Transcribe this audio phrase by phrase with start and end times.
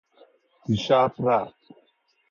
[0.65, 1.53] دیشب رفت.